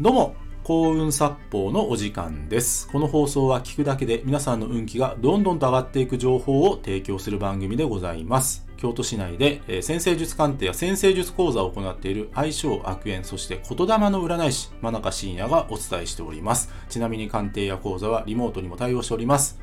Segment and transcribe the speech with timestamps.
[0.00, 2.88] どうも、幸運殺法のお時間です。
[2.88, 8.64] この放送は聞くだけで皆さんの運気がどんどんと上がっていく情報を提供する番組でございます。
[8.76, 16.72] 京都市内で、えー先生術鑑定や先生術講座を行っている相性悪縁、そして言霊の占い師、真中信也がお伝えしております。
[16.88, 19.60] ちなみに鑑定や講座はリモートにも対応しております。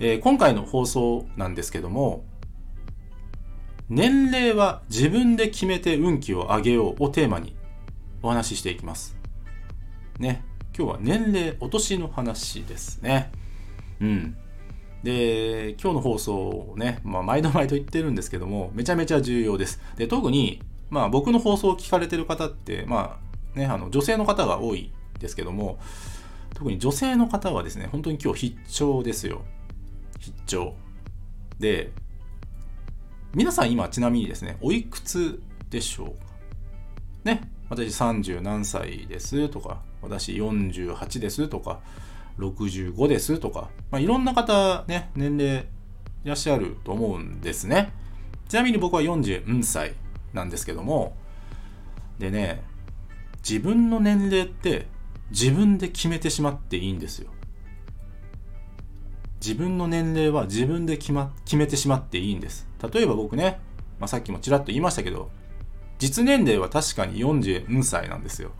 [0.00, 2.24] えー今回の放送なんですけども、
[3.90, 7.54] 年齢は自分で決めて運気を上げようをテーマに
[8.22, 9.20] お話ししていきます。
[10.18, 10.44] ね。
[10.76, 13.30] 今日は年齢、お年の話ですね。
[14.00, 14.36] うん。
[15.02, 19.80] で、今日の放送をね、まあ、毎度毎度言ってるんですけども、めちゃめちゃ重要です。
[19.96, 23.18] で、特に、まあ、僕の放送を聞かれてる方って、ま
[23.54, 25.78] あ、ね、あの、女性の方が多いですけども、
[26.54, 29.42] 特に女性の方はですね、本当に今日必聴ですよ。
[30.20, 30.74] 必聴。
[31.58, 31.90] で、
[33.34, 36.06] 皆さん今ちなみにですね、おいくつでしょう？
[36.08, 36.14] か
[37.24, 41.80] ね、私30何歳ですとか、私48ですとか、
[42.38, 45.66] 65ですとか、まあ、いろんな方ね、年齢
[46.22, 47.94] いらっしゃると思うんですね。
[48.46, 49.94] ちなみに僕は40歳
[50.34, 51.16] なんですけども、
[52.18, 52.62] でね、
[53.38, 54.86] 自分の年齢って
[55.30, 57.30] 自分で決めてしまっていいんですよ。
[59.40, 62.68] 自分の年齢は自分で決,、ま、決めてしまっていいんです。
[62.92, 63.60] 例えば僕ね、
[63.98, 65.30] まあ、さっきもちらっと言いましたけど、
[66.02, 68.50] 実年齢は確かに40歳なんですよ。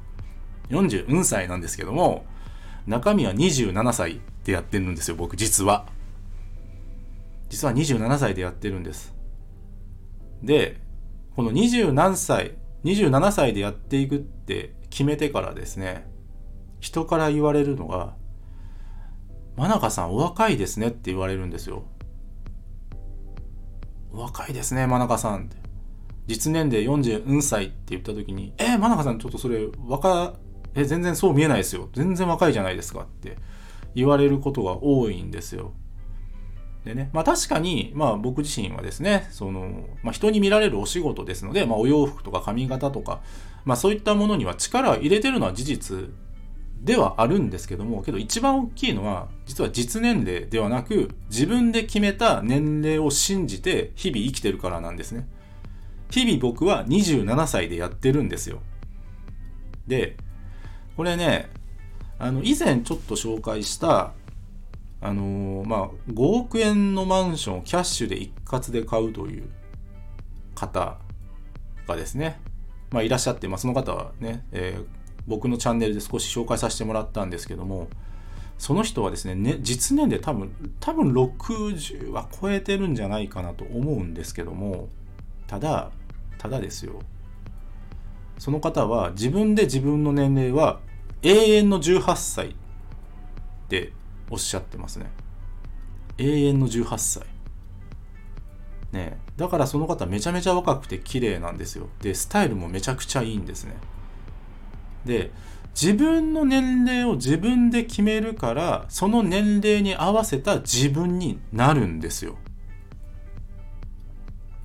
[0.69, 2.25] 40歳なんですけども、
[2.87, 5.89] 中身は27歳でやってるんですよ、僕実は。
[7.49, 9.13] 実は27歳でやってるんです。
[10.45, 10.81] で、
[11.35, 16.09] この20何歳、27歳でやっていくって決めてからですね、
[16.79, 18.15] 人から言われるのが、
[19.57, 21.83] 真中さんお若いですねって言われるんですよ。
[24.13, 25.62] お若いですね、真中さんって。
[26.27, 30.35] 実年齢40歳って言った時に、えー、真中さんちょっとそれ若、
[30.75, 31.89] え、全然そう見えないですよ。
[31.93, 33.37] 全然若いじゃないですかって
[33.95, 35.73] 言われることが多いんですよ。
[36.85, 43.21] でね、まあ確かに、まあ僕自身はですね、その、まあ人に見られるお仕事ですので、まあお洋服とか髪型とか、
[43.65, 45.99] まあそういったものには力を入れてるのは事実
[46.83, 55.29] ではあるんですけども、けど一番大きいのは、実は実年齢ではなく、自分で決めた年齢を信じて日々生きてるからなんですね。
[56.13, 58.61] 日々僕は27歳でやってるんですよ。
[59.87, 60.17] で、
[60.97, 61.51] これね、
[62.19, 64.13] あの、以前ちょっと紹介した、
[65.01, 69.49] あのーまあ、5億円のマンションをキャッシュで一括で買うという
[70.55, 70.99] 方
[71.89, 72.41] がですね、
[72.93, 77.89] まあ、いらっしゃって、まあ、その方はね、えー僕のチャンネルで少し紹介させてもらったんですけども、
[78.59, 84.89] その人はですね、ね実年齢多分、多分60は超えてるんじゃないかなと思うんですけども、
[85.47, 85.91] ただ、
[86.43, 86.99] ただですよ。
[88.37, 90.81] その方は自分で自分の年齢は
[91.23, 92.53] 永遠の18歳っ
[93.69, 93.93] て
[94.29, 95.07] おっしゃってますね。
[96.19, 97.27] 永遠の18歳。
[98.91, 101.87] ねだからその方めちゃめちゃ若くて綺麗なんですよ。
[102.01, 103.77] で、スタイルもめちゃくちゃいいんですね。
[105.05, 105.31] で、
[105.81, 112.37] 自分の年齢を自分で決めるから、その年齢に合わせた自分になるんですよ。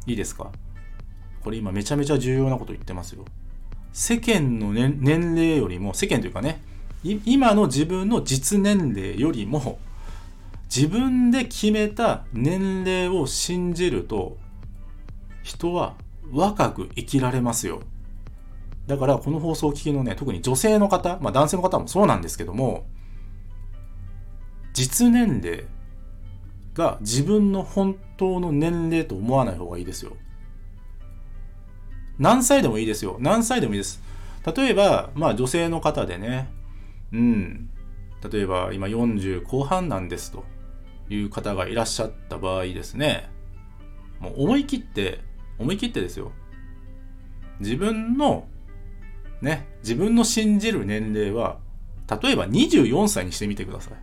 [0.07, 0.51] いいですか？
[1.47, 3.23] これ今めちゃめちゃ重要なこと言ってますよ。
[3.93, 6.61] 世間の、ね、年齢よりも、世間というかね、
[7.03, 9.79] 今の自分の実年齢よりも、
[10.65, 14.35] 自分で決めた年齢を信じると、
[15.41, 15.95] 人は
[16.33, 17.79] 若く生きられますよ。
[18.85, 22.87] だからこの放送を聞きのね、特に女性の方、まあ男性の方もそうなんですけども、
[24.73, 25.63] 実年齢
[26.73, 30.17] が自分の本当の年齢と思わない方がいいですよ。
[32.19, 33.17] 何歳でもいいですよ。
[33.19, 34.01] 何歳でもいいです。
[34.55, 36.49] 例えば、まあ女性の方でね、
[37.11, 37.69] うん、
[38.31, 40.43] 例えば今40後半なんですと
[41.09, 43.29] いう方がいらっしゃった場合ですね、
[44.19, 45.21] もう思い切って、
[45.59, 46.31] 思い切ってですよ。
[47.59, 48.47] 自分の、
[49.41, 51.59] ね、自分の信じる年齢は、
[52.21, 53.93] 例えば24歳にしてみてください。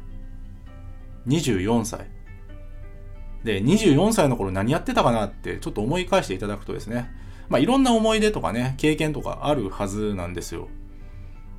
[1.29, 2.07] 24歳。
[3.45, 7.11] で、24歳の頃何やってたかなってちょっと思い返していただくとですね、
[7.49, 10.69] まあいろんな思い出とかね、経験とかあるはずなんですよ。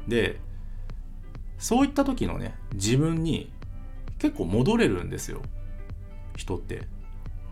[0.08, 0.40] で、
[1.58, 3.52] そういった時のね、自分に
[4.20, 5.42] 結構戻れるんですよ。
[6.36, 6.88] 人って。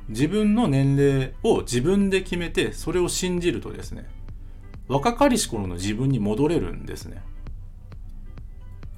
[0.10, 4.08] 自分の年齢を自分で決めて、それを信じるとですね、
[4.88, 7.24] 若かりし頃の自分に戻れるんですね。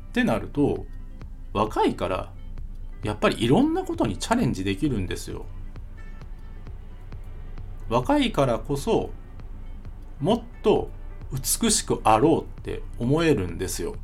[0.09, 0.85] ってなると、
[1.53, 2.33] 若いから、
[3.03, 5.45] やっぱりいろんなことにチャレンジできるんですよ。
[7.87, 9.11] 若いからこそ、
[10.19, 10.89] もっと
[11.31, 13.95] 美しくあろうって思えるんですよ。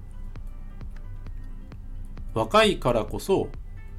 [2.34, 3.50] 若いからこそ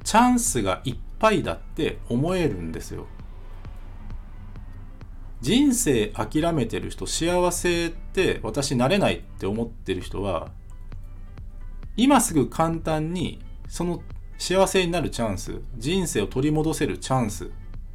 [0.03, 3.05] チャンスがいっぱいだって思えるんですよ
[5.41, 10.51] 人生諦めてる人幸せって私なれないって思ってる人は
[11.95, 14.01] 今すぐ簡単にその
[14.37, 17.51] 幸せになるチャンス人生を取り戻せるチャンス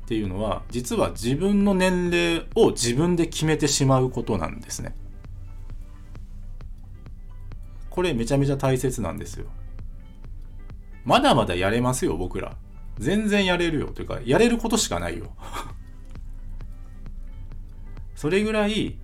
[0.08, 4.94] っていうのは実は自分の年齢を自分で決めてしまうことなんですね。
[7.90, 9.44] これめちゃめちゃ大切なんですよ。
[11.04, 12.56] まだまだやれますよ僕ら。
[12.98, 13.88] 全然やれるよ。
[13.88, 15.26] というかやれることしかないよ。
[18.16, 18.96] それぐらい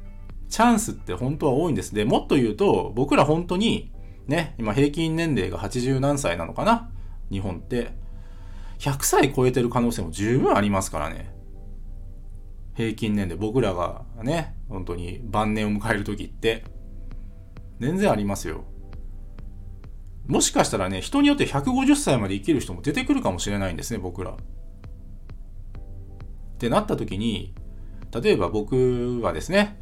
[0.49, 1.95] チャンスって本当は多いんです。
[1.95, 3.93] で、もっと言うと、僕ら本当に、
[4.27, 6.89] ね、今平均年齢が80何歳なのかな？
[7.31, 8.03] 日本って。
[8.79, 11.33] 100歳超えてる可能性も十分ありますからね。
[12.75, 16.65] 平均年齢、僕らがね、本当に晩年を迎える時って、
[17.81, 18.65] 全然ありますよ。
[20.27, 24.33] もしかしたらね、人によって150歳まで生きる人も出てくるかもしれないんですね、僕ら。
[24.33, 24.37] っ
[26.59, 27.55] てなった時に、
[28.23, 29.79] 例えば僕はですね、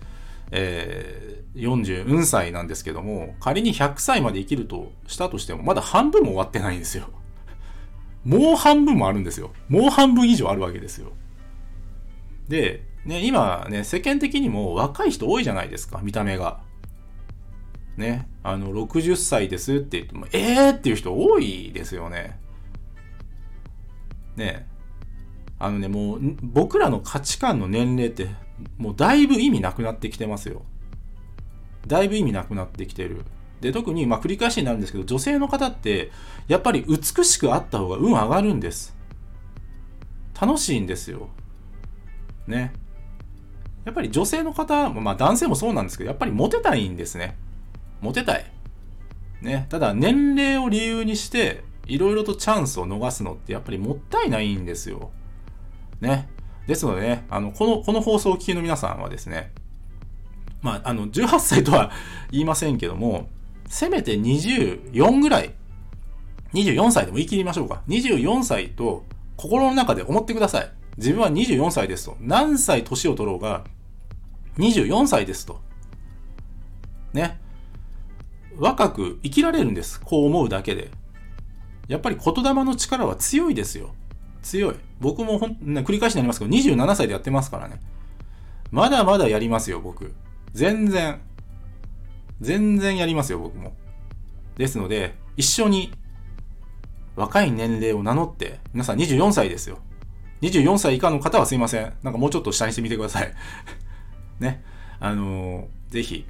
[0.50, 7.08] えー、40歳なんですけども、仮に100歳まで生きるとしたとしても、まだ半分も終わってないんですよ。
[8.24, 9.52] もう半分もあるんですよ。
[9.68, 11.12] もう半分以上あるわけですよ。
[12.48, 16.60] で、ね、今ね、世間的にも若い人多いじゃないですか、見た目が。
[17.96, 22.38] ね、あの、60歳ですって言っても、えーっていう人多いですよね。
[24.36, 24.66] ね、
[25.58, 28.28] あのね、もう、僕らの価値観の年齢って、
[28.78, 30.62] もうだいぶ意味なくなってきてますよ。
[31.86, 33.24] だいぶ意味なくなってきてる。
[33.62, 36.10] で、特に、ま、繰り返しになるんですけど、女性の方って、
[36.48, 38.94] やっぱり美しくあった方が運上がるんです。
[40.38, 41.28] 楽しいんですよ。
[42.48, 42.72] ね。
[43.84, 47.36] やっぱり女性の方、まあ男性もそうなんですけど、やっぱりモテたいんですね。
[48.00, 48.44] モテたい。
[49.40, 49.66] ね。
[49.68, 55.10] ただ、年齢を理由にして、いろいろとチャンスを逃すのってやっぱりもったいないんですよ。
[56.00, 56.28] ね。
[56.66, 59.52] ですのでね、あの、この、この放送を聞きの皆さんはですね、
[60.62, 61.90] まあ、あの、18歳とは
[62.30, 63.28] 言いませんけども、
[63.66, 65.54] せめて24ぐらい、
[66.54, 67.82] 24歳でも言い切りましょうか。
[67.88, 69.04] 24歳と
[69.36, 70.72] 心の中で思ってください。
[70.98, 72.16] 自分は24歳ですと。
[72.20, 73.64] 何歳年を取ろうが、
[74.58, 75.60] 24歳ですと。
[77.12, 77.40] ね。
[78.56, 80.00] 若く生きられるんです。
[80.00, 80.90] こう思うだけで。
[81.88, 83.94] やっぱり言霊の力は強いですよ。
[84.42, 84.74] 強い。
[85.00, 87.80] 僕もほん、ね、繰り返しになりますけど、27歳でやってますからね。
[88.70, 90.12] まだまだやりますよ、僕。
[90.52, 91.20] 全然。
[92.40, 93.74] 全然やりますよ、僕も。
[94.56, 95.92] ですので、一緒に
[97.16, 99.78] 若い年齢を名乗って、皆さん24歳ですよ。
[100.42, 101.92] 24歳以下の方はすいません。
[102.02, 103.32] なんかもうちょっと下にしてみてください。
[104.40, 104.62] ね。
[104.98, 106.26] あのー、ぜひ、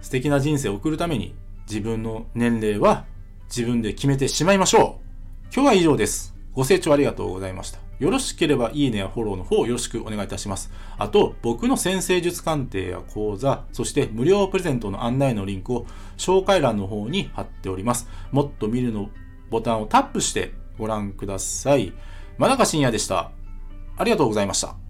[0.00, 1.34] 素敵な人生を送るために、
[1.68, 3.04] 自分の年齢は
[3.48, 5.06] 自分で決めてしまいましょう。
[5.52, 6.34] 今日は以上です。
[6.52, 7.85] ご清聴ありがとうございました。
[7.98, 10.70] よろしければいいねやフォローの方よろしくお願いいたします。
[10.98, 18.08] あと、僕の先生術鑑定や講座、そして無料プレゼントの案内のリンクを紹介欄の方に貼っております。
[18.32, 19.10] もっと見るの
[19.50, 21.92] ボタンをタップしてご覧ください。
[22.38, 23.30] 真中深也でした。
[23.96, 24.85] ありがとうございました。